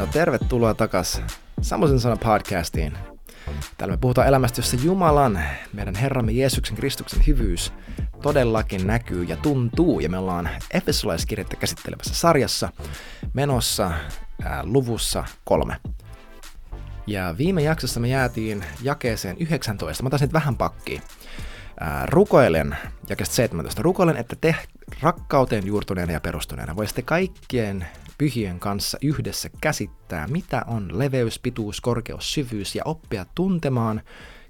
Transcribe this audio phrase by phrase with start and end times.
[0.00, 1.22] No tervetuloa takas
[1.60, 2.98] Samosen sana podcastiin.
[3.76, 5.40] Täällä me puhutaan elämästä, jossa Jumalan,
[5.72, 7.72] meidän Herramme Jeesuksen Kristuksen hyvyys
[8.22, 10.00] todellakin näkyy ja tuntuu.
[10.00, 12.68] Ja me ollaan Efesolaiskirjettä käsittelevässä sarjassa
[13.32, 13.90] menossa
[14.42, 15.76] ää, luvussa kolme.
[17.06, 20.02] Ja viime jaksossa me jäätiin jakeeseen 19.
[20.02, 21.02] Mä otan nyt vähän pakkiin.
[22.06, 22.76] Rukoilen,
[23.08, 24.54] jakeesta 17, rukoilen, että te
[25.02, 27.86] rakkauteen juurtuneena ja perustuneena voisitte kaikkien
[28.20, 34.02] pyhien kanssa yhdessä käsittää, mitä on leveys, pituus, korkeus, syvyys ja oppia tuntemaan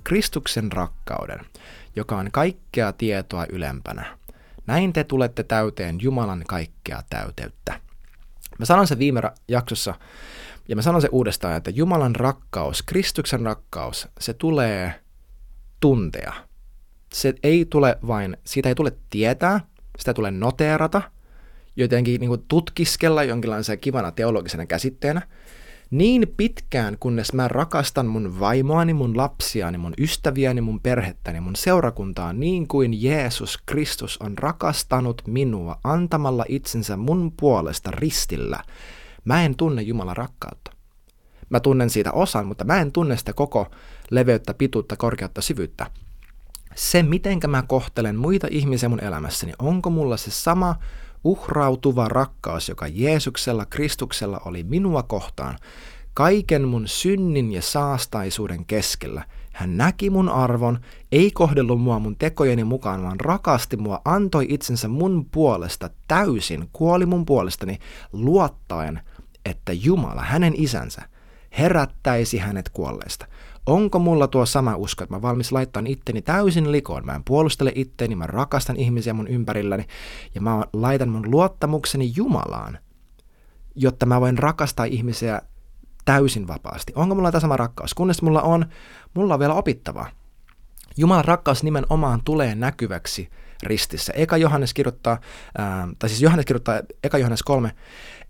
[0.05, 1.41] Kristuksen rakkauden,
[1.96, 4.19] joka on kaikkea tietoa ylempänä.
[4.66, 7.80] Näin te tulette täyteen Jumalan kaikkea täyteyttä.
[8.59, 9.95] Mä sanon sen viime jaksossa,
[10.68, 15.01] ja mä sanon sen uudestaan, että Jumalan rakkaus, Kristuksen rakkaus, se tulee
[15.80, 16.32] tuntea.
[17.12, 19.60] Se ei tule vain, siitä ei tule tietää,
[19.98, 21.02] sitä tulee noteerata–
[21.77, 25.23] jotenkin niin kuin tutkiskella jonkinlaisen kivana teologisena käsitteenä,
[25.91, 32.32] niin pitkään, kunnes mä rakastan mun vaimoani, mun lapsiani, mun ystäviäni, mun perhettäni, mun seurakuntaa
[32.32, 38.65] niin kuin Jeesus Kristus on rakastanut minua antamalla itsensä mun puolesta ristillä,
[39.24, 40.73] mä en tunne Jumalan rakkautta.
[41.51, 43.71] Mä tunnen siitä osan, mutta mä en tunne sitä koko
[44.10, 45.87] leveyttä, pituutta, korkeutta, syvyyttä.
[46.74, 50.76] Se, mitenkä mä kohtelen muita ihmisiä mun elämässäni, onko mulla se sama
[51.24, 55.59] uhrautuva rakkaus, joka Jeesuksella Kristuksella oli minua kohtaan,
[56.15, 59.24] kaiken mun synnin ja saastaisuuden keskellä.
[59.52, 60.79] Hän näki mun arvon,
[61.13, 67.06] ei kohdellut mua mun tekojeni mukaan, vaan rakasti mua, antoi itsensä mun puolesta täysin, kuoli
[67.06, 67.78] mun puolestani,
[68.12, 69.00] luottaen,
[69.44, 71.03] että Jumala, hänen isänsä,
[71.59, 73.26] herättäisi hänet kuolleista.
[73.71, 77.06] Onko mulla tuo sama usko, että mä valmis laittaa itteni täysin likoon?
[77.06, 79.87] Mä en puolustele itteni, mä rakastan ihmisiä mun ympärilläni
[80.34, 82.78] ja mä laitan mun luottamukseni Jumalaan,
[83.75, 85.43] jotta mä voin rakastaa ihmisiä
[86.04, 86.93] täysin vapaasti.
[86.97, 87.94] Onko mulla tämä sama rakkaus?
[87.94, 88.66] Kunnes mulla on,
[89.15, 90.10] mulla on vielä opittavaa.
[90.97, 93.28] Jumalan rakkaus nimenomaan tulee näkyväksi
[93.62, 94.12] ristissä.
[94.16, 95.19] Eka Johannes kirjoittaa,
[95.58, 97.72] ää, tai siis Johannes kirjoittaa, Eka Johannes 3,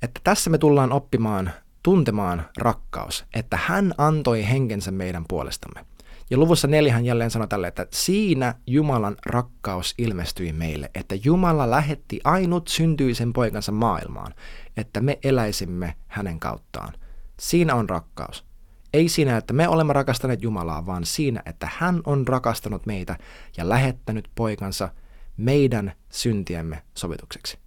[0.03, 1.51] että tässä me tullaan oppimaan
[1.83, 5.87] tuntemaan rakkaus, että hän antoi henkensä meidän puolestamme.
[6.31, 11.71] Ja luvussa neljä hän jälleen sanoi tälle, että siinä Jumalan rakkaus ilmestyi meille, että Jumala
[11.71, 14.35] lähetti ainut syntyisen poikansa maailmaan,
[14.77, 16.93] että me eläisimme hänen kauttaan.
[17.41, 18.45] Siinä on rakkaus.
[18.93, 23.17] Ei siinä, että me olemme rakastaneet Jumalaa, vaan siinä, että hän on rakastanut meitä
[23.57, 24.89] ja lähettänyt poikansa
[25.37, 27.59] meidän syntiemme sovitukseksi.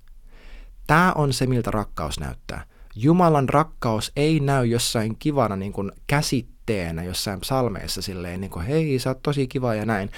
[0.87, 2.65] Tämä on se, miltä rakkaus näyttää.
[2.95, 8.99] Jumalan rakkaus ei näy jossain kivana niin kuin käsitteenä jossain psalmeissa silleen niin kuin hei
[8.99, 10.09] sä oot tosi kiva ja näin.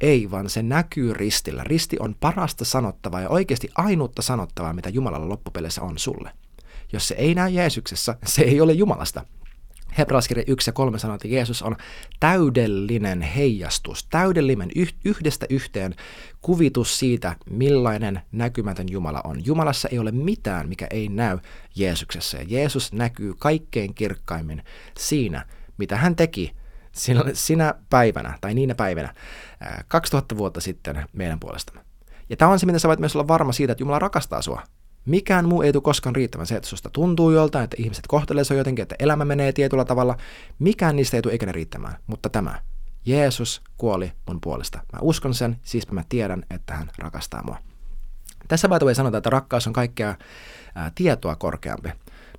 [0.00, 1.64] Ei, vaan se näkyy ristillä.
[1.64, 6.30] Risti on parasta sanottavaa ja oikeasti ainutta sanottavaa, mitä Jumalalla loppupeleissä on sulle.
[6.92, 9.24] Jos se ei näy Jeesuksessa, se ei ole Jumalasta.
[9.98, 11.76] Hebrealaiskirja 1 ja 3 sanoo, että Jeesus on
[12.20, 14.70] täydellinen heijastus, täydellinen
[15.04, 15.94] yhdestä yhteen
[16.40, 19.46] kuvitus siitä, millainen näkymätön Jumala on.
[19.46, 21.38] Jumalassa ei ole mitään, mikä ei näy
[21.74, 22.36] Jeesuksessa.
[22.36, 24.62] Ja Jeesus näkyy kaikkein kirkkaimmin
[24.98, 25.46] siinä,
[25.78, 26.54] mitä hän teki
[27.32, 29.14] sinä päivänä tai niinä päivinä
[29.88, 31.80] 2000 vuotta sitten meidän puolestamme.
[32.30, 34.62] Ja tämä on se, mitä sä voit myös olla varma siitä, että Jumala rakastaa sua.
[35.04, 36.46] Mikään muu ei tule koskaan riittävän.
[36.46, 40.16] Se, että susta tuntuu joltain, että ihmiset kohtelee se jotenkin, että elämä menee tietyllä tavalla.
[40.58, 41.96] Mikään niistä ei tule ikinä riittämään.
[42.06, 42.60] Mutta tämä,
[43.06, 44.78] Jeesus kuoli mun puolesta.
[44.92, 47.58] Mä uskon sen, siis mä tiedän, että hän rakastaa mua.
[48.48, 50.14] Tässä by the sanotaan, että rakkaus on kaikkea
[50.74, 51.88] ää, tietoa korkeampi.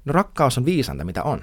[0.06, 1.42] No rakkaus on viisanta, mitä on.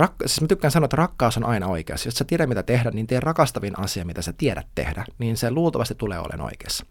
[0.00, 2.08] Rak- siis mä tykkään sanoa, että rakkaus on aina oikeassa.
[2.08, 5.50] Jos sä tiedät, mitä tehdä, niin tee rakastavin asia, mitä sä tiedät tehdä, niin se
[5.50, 6.86] luultavasti tulee olemaan oikeassa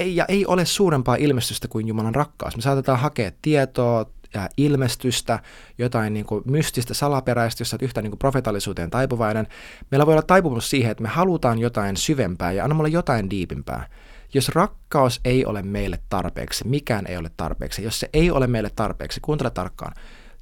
[0.00, 2.56] ei, ja ei ole suurempaa ilmestystä kuin Jumalan rakkaus.
[2.56, 5.38] Me saatetaan hakea tietoa, ja ilmestystä,
[5.78, 9.46] jotain niin kuin mystistä, salaperäistä, jos olet yhtä niin kuin profetallisuuteen taipuvainen.
[9.90, 13.88] Meillä voi olla taipumus siihen, että me halutaan jotain syvempää ja anna mulle jotain diipimpää.
[14.34, 17.82] Jos rakkaus ei ole meille tarpeeksi, mikään ei ole tarpeeksi.
[17.82, 19.92] Jos se ei ole meille tarpeeksi, kuuntele tarkkaan,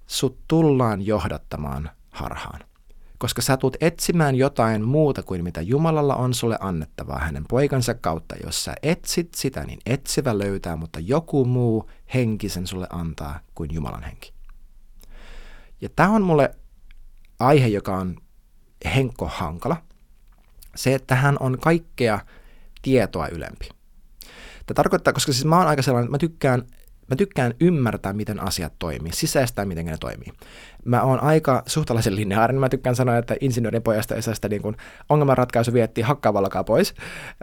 [0.06, 2.67] sut tullaan johdattamaan harhaan
[3.18, 8.34] koska sä tulet etsimään jotain muuta kuin mitä Jumalalla on sulle annettavaa hänen poikansa kautta.
[8.44, 13.74] Jos sä etsit sitä, niin etsivä löytää, mutta joku muu henki sen sulle antaa kuin
[13.74, 14.32] Jumalan henki.
[15.80, 16.50] Ja tämä on mulle
[17.40, 18.16] aihe, joka on
[18.94, 19.76] henkko hankala.
[20.76, 22.20] Se, että hän on kaikkea
[22.82, 23.68] tietoa ylempi.
[24.66, 26.62] Tämä tarkoittaa, koska siis mä oon aika sellainen, että mä tykkään
[27.08, 30.32] Mä tykkään ymmärtää, miten asiat toimii, sisäistää, miten ne toimii.
[30.84, 32.60] Mä oon aika suhtalaisen lineaarinen.
[32.60, 34.76] Mä tykkään sanoa, että insinöörin pojasta ei saa sitä niin kuin
[35.08, 36.94] ongelmanratkaisu viettiä hakkaavallakaan pois.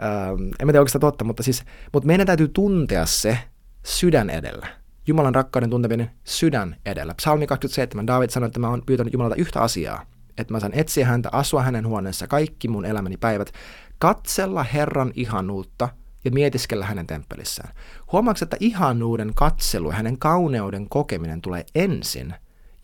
[0.02, 3.38] Ähm, en mä tiedä, onko sitä totta, mutta, siis, mutta meidän täytyy tuntea se
[3.84, 4.66] sydän edellä.
[5.06, 7.14] Jumalan rakkauden tunteminen sydän edellä.
[7.14, 10.02] Psalmi 27, David sanoi, että mä oon pyytänyt Jumalalta yhtä asiaa,
[10.38, 13.52] että mä saan etsiä häntä, asua hänen huoneessa kaikki mun elämäni päivät,
[13.98, 15.88] katsella Herran ihanuutta
[16.26, 17.74] ja mietiskellä hänen temppelissään.
[18.12, 22.34] Huomaatko, että ihanuuden katselu ja hänen kauneuden kokeminen tulee ensin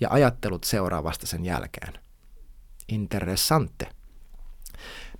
[0.01, 1.93] ja ajattelut seuraavasta sen jälkeen.
[2.89, 3.87] Interessante.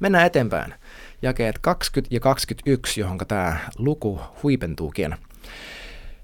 [0.01, 0.75] Mennään eteenpäin.
[1.23, 5.17] Jakeet 20 ja 21, johon tämä luku huipentuukin.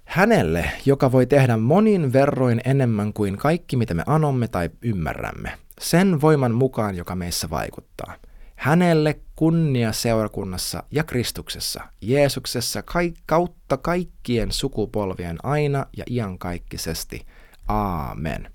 [0.04, 6.20] Hänelle, joka voi tehdä monin verroin enemmän kuin kaikki, mitä me anomme tai ymmärrämme, sen
[6.20, 8.14] voiman mukaan, joka meissä vaikuttaa.
[8.58, 17.26] Hänelle kunnia seurakunnassa ja Kristuksessa, Jeesuksessa ka- kautta kaikkien sukupolvien aina ja iankaikkisesti.
[17.68, 18.52] Aamen.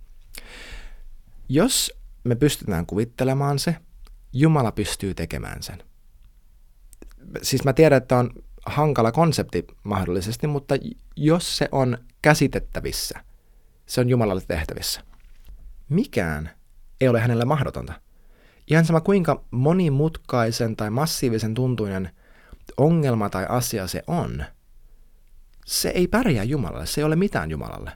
[1.49, 1.91] Jos
[2.23, 3.75] me pystytään kuvittelemaan se,
[4.33, 5.83] Jumala pystyy tekemään sen.
[7.41, 8.29] Siis mä tiedän, että on
[8.65, 10.75] hankala konsepti mahdollisesti, mutta
[11.15, 13.19] jos se on käsitettävissä,
[13.85, 15.01] se on Jumalalle tehtävissä.
[15.89, 16.49] Mikään
[17.01, 17.93] ei ole hänelle mahdotonta.
[18.67, 22.09] Ihan sama kuinka monimutkaisen tai massiivisen tuntuinen
[22.77, 24.45] ongelma tai asia se on,
[25.65, 27.91] se ei pärjää Jumalalle, se ei ole mitään Jumalalle.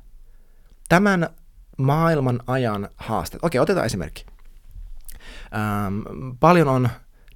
[0.89, 1.29] Tämän
[1.77, 3.43] maailman ajan haasteet.
[3.43, 4.25] Okei, otetaan esimerkki.
[5.55, 6.89] Ähm, paljon on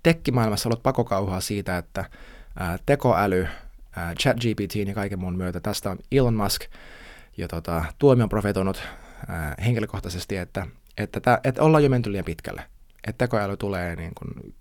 [0.04, 2.06] tekkimaailmassa ollut pakokauhaa siitä, että
[2.60, 3.48] ää, tekoäly,
[3.96, 5.60] ää, ChatGPT ja kaiken muun myötä.
[5.60, 6.62] Tästä on Elon Musk
[7.38, 8.84] ja tota, tuomion profetoinut
[9.28, 10.68] ää, henkilökohtaisesti, että,
[10.98, 12.71] että, tää, että ollaan jo menty liian pitkälle.
[13.08, 14.56] Että tekoäly tulee niin kuin,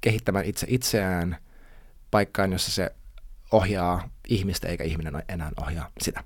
[0.00, 1.36] kehittämään itse itseään
[2.10, 2.90] paikkaan, jossa se
[3.52, 6.24] ohjaa ihmistä eikä ihminen enää ohjaa sitä.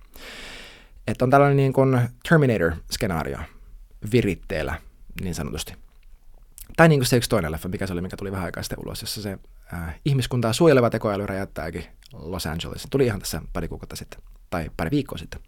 [1.06, 3.38] Että on tällainen niin kuin Terminator-skenaario
[4.12, 4.74] viritteellä
[5.20, 5.74] niin sanotusti.
[6.76, 8.78] Tai niin kuin se yksi toinen leffa, mikä se oli, mikä tuli vähän aikaa sitten
[8.86, 9.38] ulos, jossa se
[9.74, 12.86] äh, ihmiskuntaa suojeleva tekoäly räjäyttääkin Los Angeles.
[12.90, 14.20] Tuli ihan tässä pari kuukautta sitten,
[14.50, 15.40] tai pari viikkoa sitten.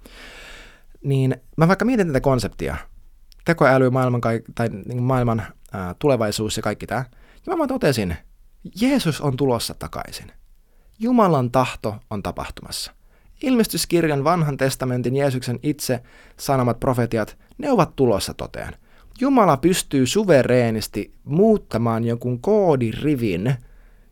[1.03, 2.77] Niin mä vaikka mietin tätä konseptia,
[3.45, 4.21] tekoäly, maailman,
[4.55, 7.05] tai niin maailman äh, tulevaisuus ja kaikki tämä,
[7.47, 8.17] ja mä vaan totesin,
[8.81, 10.33] Jeesus on tulossa takaisin.
[10.99, 12.93] Jumalan tahto on tapahtumassa.
[13.43, 16.01] Ilmestyskirjan vanhan testamentin Jeesuksen itse
[16.37, 18.75] sanomat profetiat, ne ovat tulossa toteen.
[19.21, 23.55] Jumala pystyy suvereenisti muuttamaan jonkun koodirivin,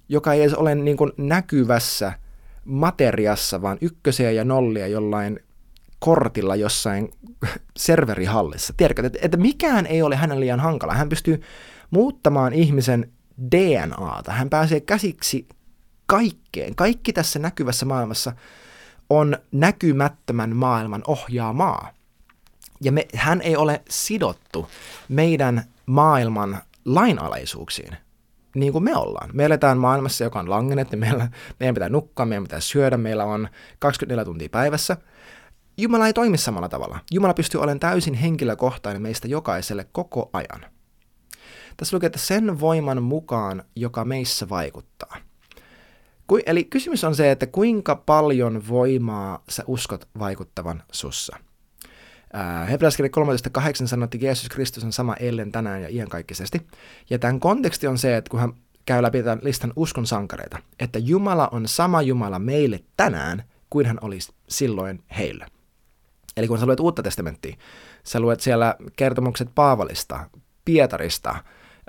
[0.08, 2.12] joka ei edes ole niin kuin näkyvässä
[2.64, 5.40] materiassa, vaan ykkösiä ja nollia jollain
[6.02, 7.10] kortilla jossain
[7.76, 8.74] serverihallissa.
[8.76, 10.94] Tiedätkö, että, että mikään ei ole hänelle liian hankala.
[10.94, 11.42] Hän pystyy
[11.90, 13.12] muuttamaan ihmisen
[13.54, 14.32] DNAta.
[14.32, 15.48] Hän pääsee käsiksi
[16.06, 16.74] kaikkeen.
[16.74, 18.32] Kaikki tässä näkyvässä maailmassa
[19.10, 21.90] on näkymättömän maailman ohjaamaa.
[22.80, 24.68] Ja me, hän ei ole sidottu
[25.08, 27.96] meidän maailman lainalaisuuksiin,
[28.54, 29.30] niin kuin me ollaan.
[29.32, 31.28] Me eletään maailmassa, joka on langennettu, meillä,
[31.60, 34.96] meidän pitää nukkua, meidän pitää syödä, meillä on 24 tuntia päivässä.
[35.76, 36.98] Jumala ei toimi samalla tavalla.
[37.10, 40.70] Jumala pystyy olemaan täysin henkilökohtainen meistä jokaiselle koko ajan.
[41.76, 45.16] Tässä lukee, että sen voiman mukaan, joka meissä vaikuttaa.
[46.46, 51.36] Eli kysymys on se, että kuinka paljon voimaa sä uskot vaikuttavan sussa–
[52.70, 53.10] Hebreaskirja
[53.60, 56.66] 13.8 sanoo, että Jeesus Kristus on sama eilen, tänään ja iankaikkisesti.
[57.10, 58.52] Ja tämän konteksti on se, että kun hän
[58.84, 63.98] käy läpi tämän listan uskon sankareita, että Jumala on sama Jumala meille tänään kuin hän
[64.00, 65.46] olisi silloin heille.
[66.36, 67.56] Eli kun sä luet uutta testamenttia,
[68.04, 70.30] sä luet siellä kertomukset Paavalista,
[70.64, 71.30] Pietarista,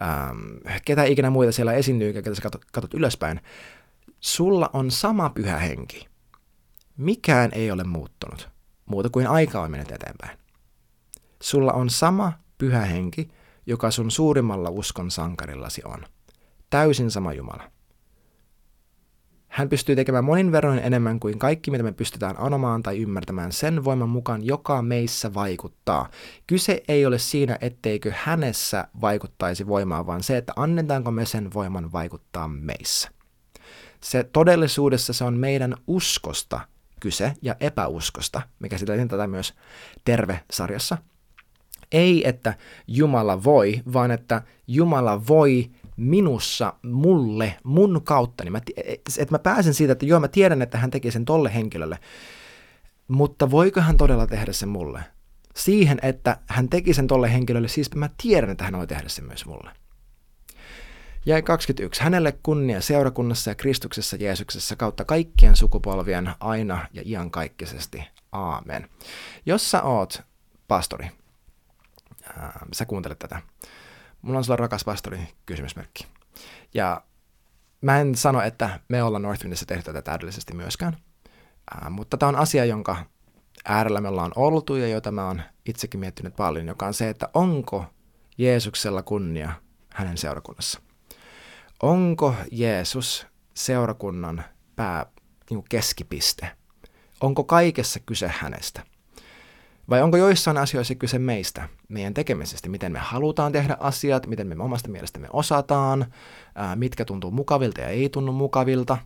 [0.02, 0.40] ähm,
[0.86, 3.42] ketä ikinä muita siellä esiintyy, ketä sä katot, katot ylöspäin,
[4.20, 6.08] sulla on sama pyhä henki.
[6.98, 8.54] Mikään ei ole muuttunut
[8.86, 10.38] muuta kuin aika on mennyt eteenpäin.
[11.42, 13.30] Sulla on sama pyhä henki,
[13.66, 16.06] joka sun suurimmalla uskon sankarillasi on.
[16.70, 17.72] Täysin sama Jumala.
[19.54, 23.84] Hän pystyy tekemään monin verroin enemmän kuin kaikki, mitä me pystytään anomaan tai ymmärtämään sen
[23.84, 26.10] voiman mukaan, joka meissä vaikuttaa.
[26.48, 31.92] Kyse ei ole siinä, etteikö hänessä vaikuttaisi voimaa, vaan se, että annetaanko me sen voiman
[31.92, 33.10] vaikuttaa meissä.
[34.02, 36.60] Se todellisuudessa se on meidän uskosta,
[37.00, 39.54] kyse ja epäuskosta, mikä sitä tätä myös
[40.06, 40.98] Terve-sarjassa.
[41.92, 42.54] Ei, että
[42.88, 48.44] Jumala voi, vaan että Jumala voi minussa, mulle, mun kautta.
[48.44, 48.62] Niin mä,
[49.18, 52.00] että mä pääsen siitä, että joo, mä tiedän, että hän teki sen tolle henkilölle,
[53.08, 55.04] mutta voiko hän todella tehdä sen mulle?
[55.56, 59.26] Siihen, että hän teki sen tolle henkilölle, siis mä tiedän, että hän voi tehdä sen
[59.26, 59.72] myös mulle.
[61.26, 62.04] Jäi 21.
[62.04, 68.04] Hänelle kunnia seurakunnassa ja Kristuksessa Jeesuksessa kautta kaikkien sukupolvien aina ja iankaikkisesti.
[68.32, 68.90] Aamen.
[69.46, 70.22] Jos sä oot
[70.68, 71.10] pastori,
[72.38, 73.42] ää, sä kuuntelet tätä.
[74.24, 76.08] Mulla on sulla rakas pastori kysymysmerkki.
[76.74, 77.04] Ja
[77.82, 80.98] mä en sano, että me ollaan Northwindissä tehty tätä täydellisesti myöskään.
[81.76, 83.06] Ää, mutta tämä on asia, jonka
[83.66, 87.30] äärellä me ollaan oltu ja joita mä oon itsekin miettinyt paljon, joka on se, että
[87.34, 87.86] onko
[88.38, 89.52] Jeesuksella kunnia
[89.94, 90.82] hänen seurakunnassa.
[91.82, 94.44] Onko Jeesus seurakunnan
[94.76, 95.06] pää
[95.50, 96.52] niin keskipiste?
[97.22, 98.93] Onko kaikessa kyse hänestä?
[99.90, 104.56] Vai onko joissain asioissa kyse meistä, meidän tekemisestä, miten me halutaan tehdä asiat, miten me
[104.64, 106.06] omasta mielestämme osataan,
[106.76, 108.98] mitkä tuntuu mukavilta ja ei tunnu mukavilta.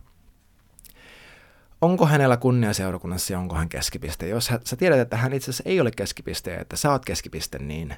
[1.80, 4.28] Onko hänellä kunnia seurakunnassa ja onko hän keskipiste?
[4.28, 7.94] Jos sä tiedät, että hän itse asiassa ei ole keskipiste että sä oot keskipiste, niin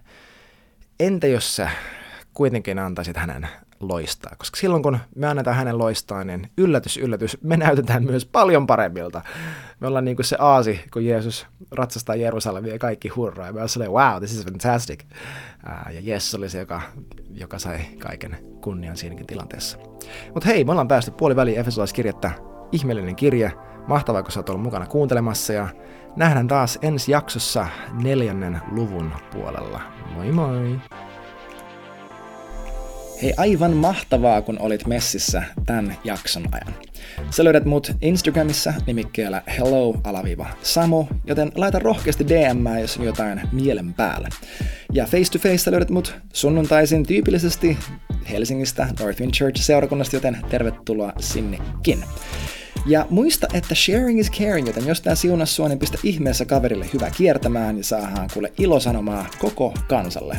[1.00, 1.70] entä jos sä
[2.34, 3.48] kuitenkin antaisit hänen
[3.80, 4.32] loistaa.
[4.38, 9.22] Koska silloin kun me annetaan hänen loistaa, niin yllätys, yllätys, me näytetään myös paljon paremmilta.
[9.80, 13.46] Me ollaan niin kuin se aasi, kun Jeesus ratsastaa Jerusalemia ja kaikki hurraa.
[13.46, 15.04] Ja me ollaan wow, this is fantastic.
[15.90, 16.82] ja Jeesus oli se, joka,
[17.30, 19.78] joka sai kaiken kunnian siinäkin tilanteessa.
[20.34, 22.30] Mutta hei, me ollaan päästy puoliväliin Efesolaiskirjettä.
[22.72, 23.52] Ihmeellinen kirje.
[23.86, 25.68] Mahtavaa, kun sä oot ollut mukana kuuntelemassa ja
[26.16, 27.66] nähdään taas ensi jaksossa
[28.02, 29.80] neljännen luvun puolella.
[30.14, 30.80] Moi moi!
[33.22, 36.74] Hei, aivan mahtavaa, kun olit messissä tämän jakson ajan.
[37.30, 44.28] Sä löydät mut Instagramissa nimikkeellä hello-samu, joten laita rohkeasti DM, jos on jotain mielen päällä.
[44.92, 47.78] Ja face to face löydät mut sunnuntaisin tyypillisesti
[48.30, 52.04] Helsingistä Northwind Church-seurakunnasta, joten tervetuloa sinnekin.
[52.86, 56.86] Ja muista, että sharing is caring, joten jos tää siunas sua, niin pistä ihmeessä kaverille
[56.92, 60.38] hyvä kiertämään ja saadaan kuule ilosanomaa koko kansalle.